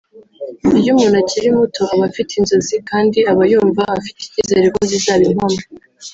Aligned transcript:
Iyo 0.79 0.89
umuntu 0.93 1.15
akiri 1.23 1.47
muto 1.57 1.81
aba 1.93 2.03
afite 2.09 2.31
inzozi 2.39 2.75
kandi 2.89 3.17
aba 3.31 3.43
yumva 3.51 3.83
afite 3.97 4.19
ikizere 4.25 4.65
ko 4.73 4.79
zizaba 4.89 5.23
impamo 5.31 5.59